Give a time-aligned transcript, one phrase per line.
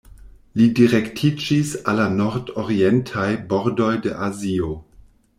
[0.59, 4.71] Li direktiĝis al la nordorientaj bordoj de Azio.